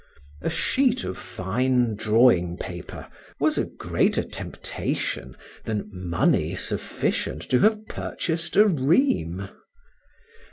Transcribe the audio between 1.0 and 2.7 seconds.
of fine drawing